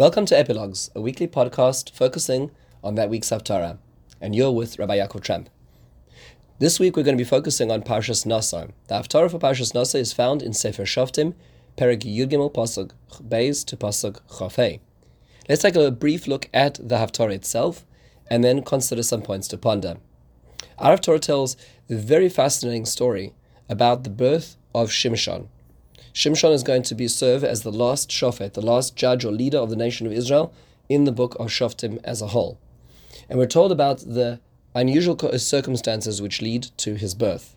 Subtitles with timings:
[0.00, 2.52] Welcome to Epilogues, a weekly podcast focusing
[2.82, 3.76] on that week's Haftarah.
[4.18, 5.50] And you're with Rabbi Yaakov Tramp.
[6.58, 8.70] This week we're going to be focusing on Parshas Nasa.
[8.88, 11.34] The Haftarah for Parshas Nasa is found in Sefer Shoftim,
[11.76, 12.92] Perek Yud Gimel Pasuk
[13.22, 14.80] Beis to Pasuk Chafei.
[15.50, 17.84] Let's take a brief look at the Haftarah itself
[18.26, 19.98] and then consider some points to ponder.
[20.78, 21.58] Our Haftarah tells
[21.90, 23.34] a very fascinating story
[23.68, 25.48] about the birth of Shimshon.
[26.12, 29.58] Shimshon is going to be serve as the last shofet, the last judge or leader
[29.58, 30.52] of the nation of Israel
[30.88, 32.58] in the book of Shoftim as a whole.
[33.28, 34.40] And we're told about the
[34.74, 37.54] unusual circumstances which lead to his birth.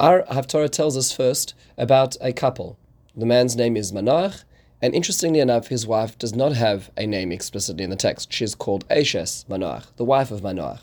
[0.00, 2.78] Our Haftarah tells us first about a couple.
[3.14, 4.44] The man's name is Manoach,
[4.80, 8.32] and interestingly enough, his wife does not have a name explicitly in the text.
[8.32, 10.80] She is called Eshes Manoach, the wife of Manoach.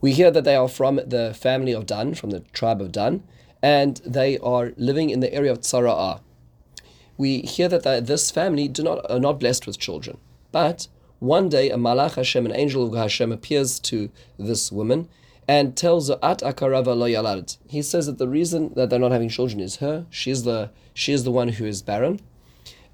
[0.00, 3.22] We hear that they are from the family of Dan, from the tribe of Dan,
[3.64, 6.20] and they are living in the area of Tzara'ah.
[7.16, 10.18] We hear that this family do not, are not blessed with children.
[10.52, 15.08] But one day a Malach Hashem, an angel of Hashem, appears to this woman
[15.48, 17.56] and tells her, At akarava lo yalad.
[17.66, 20.04] He says that the reason that they're not having children is her.
[20.10, 22.20] She is the, she is the one who is barren.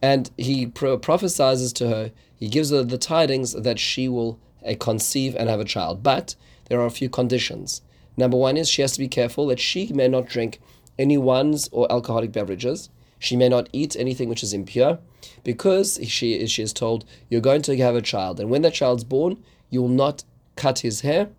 [0.01, 4.75] And he pro- prophesies to her, he gives her the tidings that she will uh,
[4.79, 6.05] conceive and have a child.
[6.05, 6.37] But
[6.67, 7.83] there are a few conditions.
[8.21, 10.61] Number one is she has to be careful that she may not drink
[10.99, 12.91] any wines or alcoholic beverages.
[13.19, 14.99] She may not eat anything which is impure,
[15.43, 18.39] because she, she is told, You're going to have a child.
[18.39, 21.31] And when that child's born, you will not cut his hair,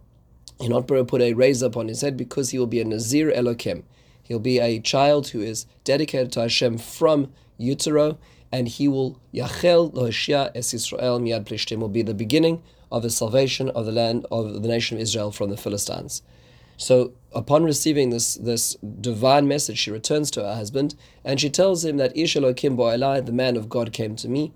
[0.60, 3.84] you'll not put a razor upon his head, because he will be a Nazir Elokim.
[4.24, 8.18] He'll be a child who is dedicated to Hashem from utero,
[8.52, 13.12] and he will Yachel Lohashia Es Israel Miad Plishtim will be the beginning of the
[13.12, 16.24] salvation of the land of the nation of Israel from the Philistines.
[16.82, 21.86] So upon receiving this this divine message, she returns to her husband and she tells
[21.86, 24.52] him that Ish Elokim Bo'elai, the man of God, came to me,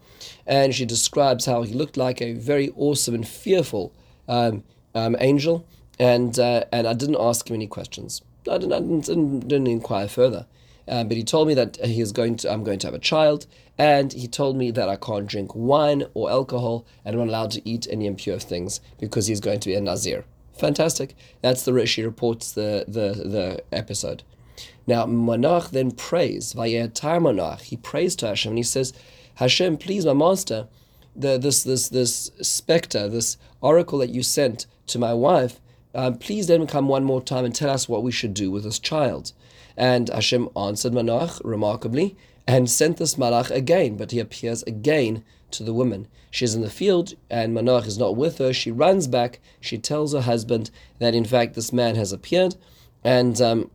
[0.47, 3.93] and she describes how he looked like a very awesome and fearful
[4.27, 4.63] um,
[4.95, 5.67] um, angel,
[5.99, 8.23] and uh, and I didn't ask him any questions.
[8.49, 10.47] I didn't, I didn't, didn't, didn't inquire further.
[10.87, 12.99] Um, but he told me that he is going to, I'm going to have a
[12.99, 13.45] child,
[13.77, 17.51] and he told me that I can't drink wine or alcohol, and I'm not allowed
[17.51, 20.25] to eat any impure things because he's going to be a Nazir.
[20.57, 21.15] Fantastic.
[21.41, 24.23] That's the Rishi reports the, the, the episode.
[24.87, 28.93] Now, Manoach then prays, Vayetar Manoach, he prays to Hashem and he says,
[29.35, 30.67] Hashem, please, my master,
[31.15, 35.59] the, this, this, this specter, this oracle that you sent to my wife,
[35.93, 38.51] uh, please let him come one more time and tell us what we should do
[38.51, 39.31] with this child.
[39.77, 42.15] And Hashem answered Manoach remarkably
[42.47, 46.07] and sent this malach again, but he appears again to the woman.
[46.31, 48.53] She's in the field and Manoach is not with her.
[48.53, 49.39] She runs back.
[49.61, 50.69] She tells her husband
[50.99, 52.55] that in fact this man has appeared,
[53.03, 53.71] and um,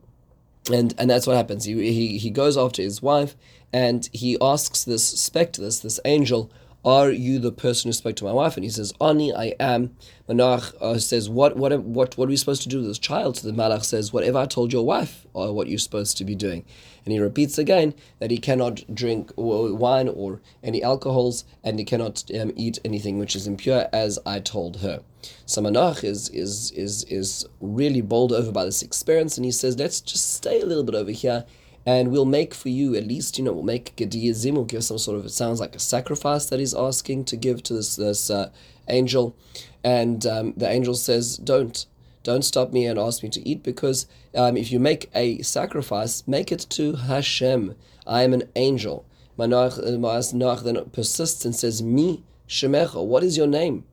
[0.71, 1.65] and and that's what happens.
[1.65, 3.35] He, he he goes after his wife
[3.73, 6.51] and he asks this spectre, this this angel,
[6.85, 8.57] are you the person who spoke to my wife?
[8.57, 9.95] And he says, Ani, I am.
[10.29, 13.37] Manoach uh, says, what, what, what, what are we supposed to do with this child?
[13.37, 16.35] So the Malach says, whatever I told your wife, or what you're supposed to be
[16.35, 16.65] doing.
[17.05, 22.25] And he repeats again that he cannot drink wine or any alcohols, and he cannot
[22.39, 25.03] um, eat anything which is impure, as I told her.
[25.45, 29.79] So Manoach is, is, is, is really bowled over by this experience, and he says,
[29.79, 31.45] let's just stay a little bit over here
[31.87, 34.99] and we'll make for you at least you know we'll make gediyazim we'll give some
[34.99, 38.31] sort of it sounds like a sacrifice that he's asking to give to this this
[38.31, 38.51] uh,
[38.91, 39.35] angel.
[39.83, 41.87] And um, the angel says don't
[42.23, 46.27] don't stop me and ask me to eat because um, if you make a sacrifice
[46.27, 47.75] make it to Hashem.
[48.07, 49.07] I am an angel.
[49.39, 53.85] Manoach then persists and says me Shemecha what is your name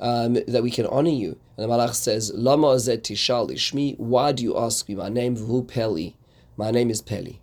[0.00, 1.38] um, that we can honor you?
[1.56, 5.36] And the Malach says Lama zet tishal ishmi why do you ask me my name?
[5.36, 6.16] Vhu Peli
[6.56, 7.40] my name is Peli.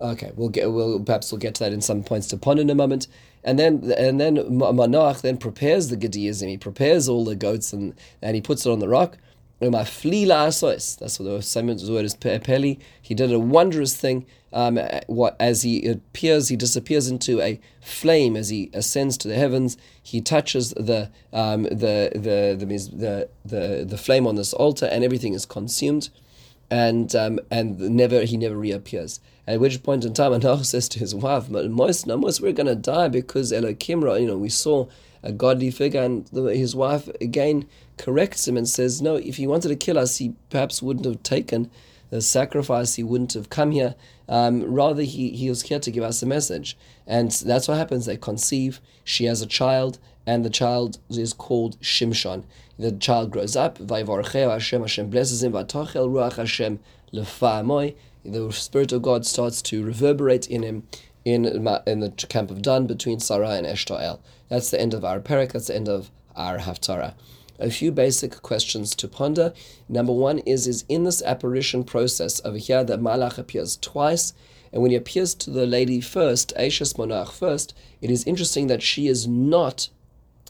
[0.00, 2.70] Okay, we'll get we'll perhaps we'll get to that in some points to ponder in
[2.70, 3.08] a moment.
[3.42, 7.94] And then and then Manoach then prepares the gediyas He prepares all the goats and
[8.22, 9.18] and he puts it on the rock.
[9.60, 12.78] My That's what the Simon's word is Peli.
[13.02, 14.24] He did a wondrous thing.
[14.52, 14.78] Um,
[15.08, 19.76] what as he appears, he disappears into a flame as he ascends to the heavens.
[20.00, 25.02] He touches the um, the, the, the the the the flame on this altar, and
[25.02, 26.10] everything is consumed
[26.70, 29.20] and um, and never he never reappears.
[29.46, 33.08] At which point in time, Anach says to his wife, "Most, most we're to die
[33.08, 34.20] because Elokimra.
[34.20, 34.86] You know, we saw
[35.22, 37.66] a godly figure, and the, his wife again
[37.96, 41.22] corrects him and says, "No, if he wanted to kill us, he perhaps wouldn't have
[41.22, 41.70] taken
[42.10, 42.94] the sacrifice.
[42.94, 43.94] He wouldn't have come here.
[44.28, 46.76] Um, rather, he he was here to give us a message,
[47.06, 48.06] and that's what happens.
[48.06, 48.80] They conceive.
[49.04, 52.44] She has a child, and the child is called Shimshon.
[52.78, 56.78] The child grows up, Hashem, Hashem blesses him, Ruach Hashem
[57.10, 60.82] The Spirit of God starts to reverberate in him
[61.24, 61.44] in
[61.86, 64.20] in the camp of Dan between Sarah and Eshtaol.
[64.48, 65.52] That's the end of our parak.
[65.52, 67.14] That's the end of our haftarah.
[67.58, 69.52] A few basic questions to ponder.
[69.88, 74.32] Number one is is in this apparition process over here that Malach appears twice.
[74.72, 78.82] And when he appears to the lady first, Aishas Manoach first, it is interesting that
[78.82, 79.88] she is not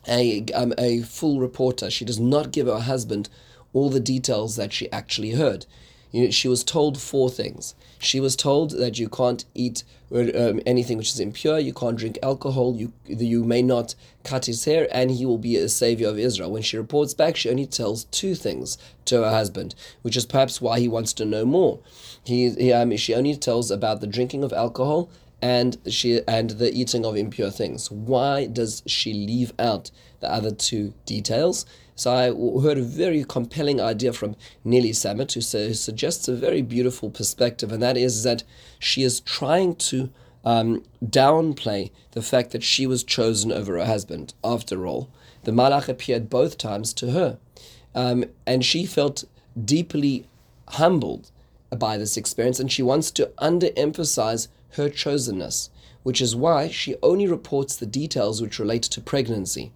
[0.06, 1.90] a, um, a full reporter.
[1.90, 3.28] She does not give her husband
[3.72, 5.66] all the details that she actually heard.
[6.10, 7.74] You know, she was told four things.
[7.98, 12.18] She was told that you can't eat um, anything which is impure, you can't drink
[12.22, 13.94] alcohol, you you may not
[14.24, 16.50] cut his hair, and he will be a savior of Israel.
[16.50, 20.60] When she reports back, she only tells two things to her husband, which is perhaps
[20.60, 21.80] why he wants to know more.
[22.24, 26.72] He, he um, she only tells about the drinking of alcohol and she and the
[26.72, 27.90] eating of impure things.
[27.90, 29.90] Why does she leave out
[30.20, 31.64] the other two details?
[31.98, 32.26] So I
[32.62, 37.72] heard a very compelling idea from Nili Samet, who, who suggests a very beautiful perspective,
[37.72, 38.44] and that is that
[38.78, 40.08] she is trying to
[40.44, 44.32] um, downplay the fact that she was chosen over her husband.
[44.44, 45.10] After all,
[45.42, 47.38] the Malach appeared both times to her,
[47.96, 49.24] um, and she felt
[49.60, 50.28] deeply
[50.68, 51.32] humbled
[51.76, 55.68] by this experience, and she wants to underemphasize her chosenness,
[56.04, 59.72] which is why she only reports the details which relate to pregnancy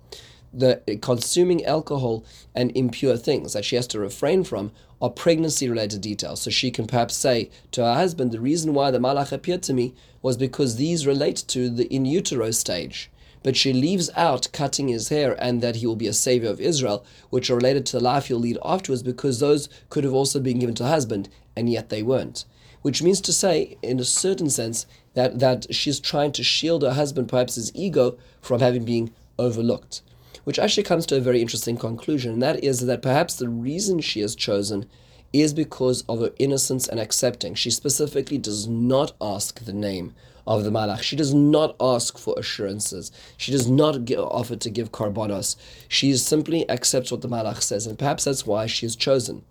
[0.53, 4.71] the consuming alcohol and impure things that she has to refrain from
[5.01, 6.43] are pregnancy related details.
[6.43, 9.73] So she can perhaps say to her husband, the reason why the malach appeared to
[9.73, 13.11] me was because these relate to the in utero stage.
[13.43, 16.61] But she leaves out cutting his hair and that he will be a savior of
[16.61, 20.39] Israel, which are related to the life he'll lead afterwards, because those could have also
[20.39, 22.45] been given to her husband, and yet they weren't.
[22.83, 26.93] Which means to say, in a certain sense, that, that she's trying to shield her
[26.93, 30.03] husband, perhaps his ego, from having been overlooked
[30.45, 34.01] which actually comes to a very interesting conclusion, and that is that perhaps the reason
[34.01, 34.87] she is chosen
[35.33, 37.55] is because of her innocence and accepting.
[37.55, 40.15] She specifically does not ask the name
[40.47, 41.03] of the malach.
[41.03, 43.13] She does not ask for assurances.
[43.37, 45.57] She does not offer to give karbonos.
[45.89, 49.45] She simply accepts what the malach says, and perhaps that's why she is chosen.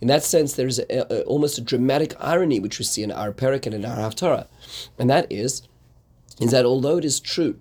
[0.00, 3.12] In that sense, there is a, a, almost a dramatic irony which we see in
[3.12, 4.48] our Perik and in our Haftarah,
[4.98, 5.62] and that is,
[6.40, 7.60] is that although it is true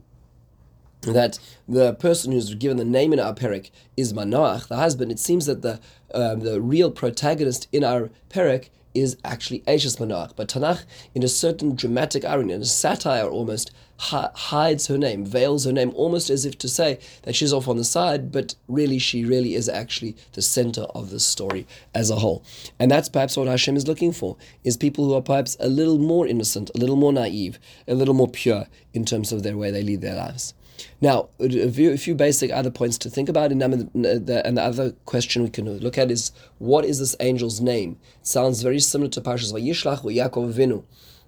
[1.02, 5.20] that the person who's given the name in our perik is Manoach, the husband, it
[5.20, 5.80] seems that the
[6.14, 10.36] um, the real protagonist in our perik is actually Ashes Manoach.
[10.36, 10.84] But Tanakh,
[11.16, 15.92] in a certain dramatic irony, in a satire almost, hides her name, veils her name,
[15.96, 19.54] almost as if to say that she's off on the side, but really she really
[19.54, 22.44] is actually the center of the story as a whole.
[22.80, 26.00] And that's perhaps what Hashem is looking for, is people who are perhaps a little
[26.00, 29.70] more innocent, a little more naive, a little more pure in terms of their way
[29.72, 30.54] they lead their lives.
[31.00, 34.62] Now, a few, a few basic other points to think about, and the, and the
[34.62, 37.98] other question we can look at is what is this angel's name?
[38.20, 40.84] It sounds very similar to Parshas Vayishlach, where Yaakov Avinu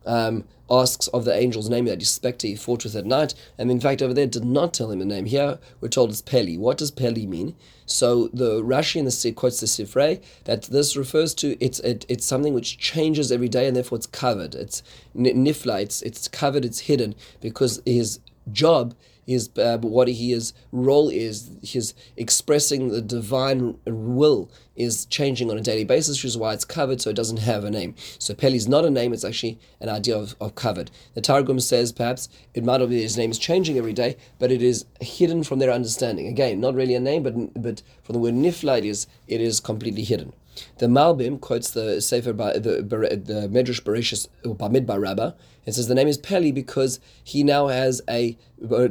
[0.06, 3.70] um, asks of the angel's name that he suspected he fought with at night, and
[3.70, 5.26] in fact over there did not tell him the name.
[5.26, 6.58] Here we're told it's Peli.
[6.58, 7.56] What does Peli mean?
[7.86, 12.26] So the Rashi in the quotes the Sifrei that this refers to it's it, it's
[12.26, 14.56] something which changes every day, and therefore it's covered.
[14.56, 14.84] It's
[15.16, 15.82] nifla.
[15.82, 16.66] It's it's covered.
[16.66, 18.20] It's hidden because his
[18.52, 18.94] job
[19.26, 25.62] his uh, what his role is, his expressing the divine will is changing on a
[25.62, 27.96] daily basis, which is why it's covered, so it doesn't have a name.
[28.20, 30.92] So Peli is not a name; it's actually an idea of, of covered.
[31.14, 34.52] The Targum says perhaps it might not be his name is changing every day, but
[34.52, 36.28] it is hidden from their understanding.
[36.28, 39.60] Again, not really a name, but but from the word nifla, it is it is
[39.60, 40.34] completely hidden.
[40.78, 45.34] The Malbim quotes the Sefer by the, the Medrash Bereshis Bamidbar Rabbah.
[45.66, 48.38] It says the name is Peli because he now has a,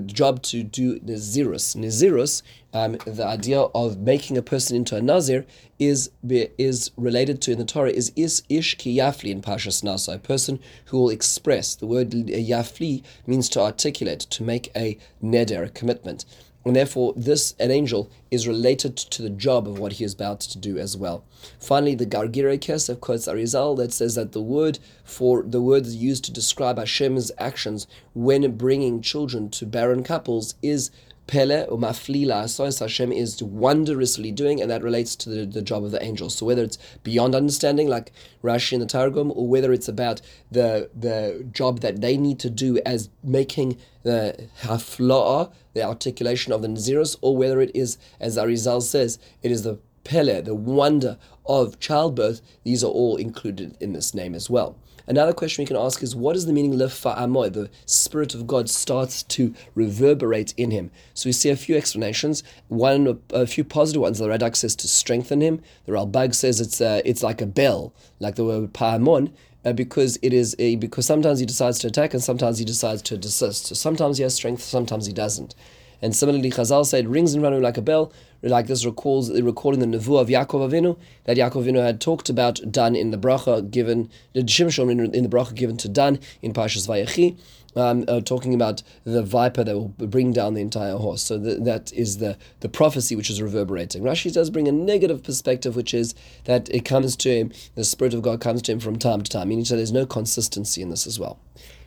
[0.06, 1.76] job to do Nazirus.
[1.76, 2.42] Nazirus,
[2.72, 5.44] um, the idea of making a person into a Nazir,
[5.78, 10.14] is is related to in the Torah is is ish ki yafli in Pashas Nasa,
[10.14, 11.74] a person who will express.
[11.74, 16.24] The word yafli means to articulate, to make a neder, a commitment.
[16.64, 20.40] And therefore, this, an angel, is related to the job of what he is about
[20.40, 21.24] to do as well.
[21.58, 26.24] Finally, the Gargire Kesef quotes Arizal that says that the word for the words used
[26.24, 30.90] to describe Hashem's actions when bringing children to barren couples is
[31.26, 35.84] Pele or Maflila Asois Hashem is wondrously doing, and that relates to the, the job
[35.84, 36.34] of the angels.
[36.34, 38.12] So whether it's beyond understanding, like
[38.42, 42.50] Rashi in the Targum, or whether it's about the the job that they need to
[42.50, 48.36] do as making the hafla'ah, the articulation of the Nazirus, or whether it is, as
[48.36, 53.92] Arizal says, it is the Pele, the wonder of childbirth, these are all included in
[53.92, 54.76] this name as well.
[55.06, 57.52] Another question we can ask is what is the meaning amoy?
[57.52, 60.90] The Spirit of God starts to reverberate in him.
[61.14, 62.42] So we see a few explanations.
[62.68, 64.18] One, a few positive ones.
[64.18, 65.62] The Radak says to strengthen him.
[65.86, 69.32] The Ralbag says it's uh, it's like a bell, like the word pa'amon.
[69.64, 73.02] uh, because it is a, because sometimes he decides to attack and sometimes he decides
[73.02, 73.66] to desist.
[73.66, 75.54] So sometimes he has strength, sometimes he doesn't.
[76.02, 78.12] And similarly, Chazal said, rings in Ranu like a bell.
[78.42, 82.60] Like this recalls recalling the nevuah of Yaakov Avinu that Yaakov Avinu had talked about
[82.72, 86.88] Dan in the bracha given the Shimshon in, the bracha given to Dan in Parshas
[86.88, 87.38] Vayechi.
[87.74, 91.22] Um, uh, talking about the viper that will bring down the entire horse.
[91.22, 94.02] So the, that is the, the prophecy which is reverberating.
[94.02, 98.12] Rashi does bring a negative perspective, which is that it comes to him, the Spirit
[98.12, 100.90] of God comes to him from time to time, meaning that there's no consistency in
[100.90, 101.38] this as well.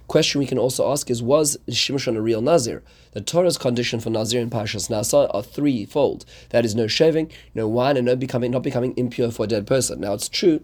[0.07, 2.83] Question we can also ask is Was Shimshon a real Nazir?
[3.13, 6.25] The Torah's condition for Nazir in Parshas Nasa are threefold.
[6.49, 9.65] That is no shaving, no wine, and no becoming not becoming impure for a dead
[9.65, 10.01] person.
[10.01, 10.61] Now it's true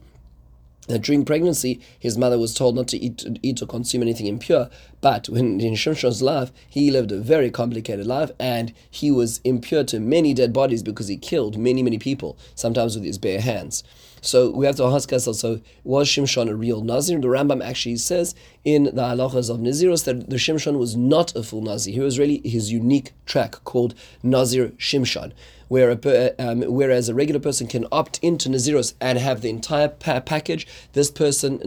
[0.87, 4.69] that during pregnancy, his mother was told not to eat, eat or consume anything impure.
[4.99, 9.83] But when in Shimshon's life, he lived a very complicated life, and he was impure
[9.85, 13.83] to many dead bodies because he killed many, many people, sometimes with his bare hands.
[14.23, 17.19] So we have to ask ourselves: So was Shimshon a real Nazir?
[17.19, 21.41] The Rambam actually says in the halachas of Naziros that the Shimshon was not a
[21.41, 21.93] full Nazir.
[21.93, 25.33] He was really his unique track called Nazir Shimshon
[25.71, 29.87] where a, um, whereas a regular person can opt into Naziros and have the entire
[29.87, 31.61] pa- package, this person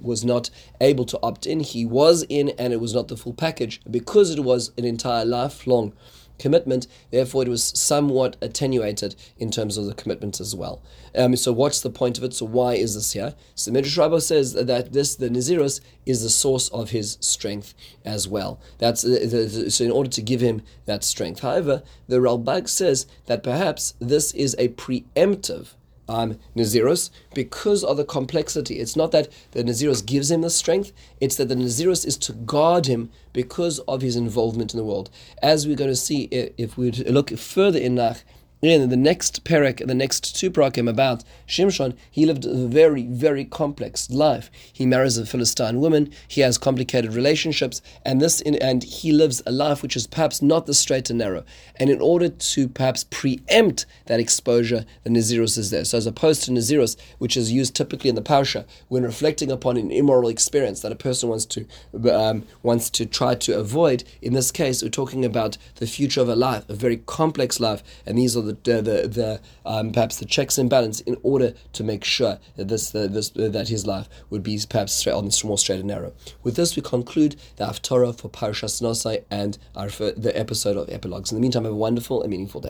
[0.00, 0.48] was not
[0.80, 1.60] able to opt in.
[1.60, 5.26] He was in, and it was not the full package because it was an entire
[5.26, 5.92] lifelong
[6.40, 6.86] commitment.
[7.10, 10.82] Therefore, it was somewhat attenuated in terms of the commitment as well.
[11.14, 12.34] Um, so, what's the point of it?
[12.34, 13.34] So, why is this here?
[13.54, 18.26] So, Midrash Rabbah says that this the Nazirus is the source of his strength as
[18.26, 18.60] well.
[18.78, 21.40] That's uh, the, the, so in order to give him that strength.
[21.40, 25.74] However, the Ralbag says that perhaps this is a preemptive
[26.10, 28.80] um, Naziros because of the complexity.
[28.80, 32.32] It's not that the Naziros gives him the strength, it's that the Naziros is to
[32.32, 35.08] guard him because of his involvement in the world.
[35.40, 38.18] As we're going to see if we look further in Nach,
[38.62, 43.44] in the next parak, the next two parakim about Shimshon, he lived a very, very
[43.44, 44.50] complex life.
[44.70, 49.42] He marries a Philistine woman, he has complicated relationships, and this in, and he lives
[49.46, 51.44] a life which is perhaps not the straight and narrow.
[51.76, 55.84] And in order to perhaps preempt that exposure, the Nazirus is there.
[55.84, 59.78] So as opposed to Nazirus, which is used typically in the Parsha, when reflecting upon
[59.78, 61.66] an immoral experience that a person wants to
[62.12, 66.28] um, wants to try to avoid, in this case, we're talking about the future of
[66.28, 70.18] a life, a very complex life, and these are the the the, the um, perhaps
[70.18, 73.68] the checks and balance in order to make sure that this the, this uh, that
[73.68, 76.12] his life would be perhaps straight on this more straight and narrow.
[76.42, 81.32] With this, we conclude the Haftarah for Parashas Nosai and our the episode of epilogues.
[81.32, 82.68] In the meantime, have a wonderful and meaningful day.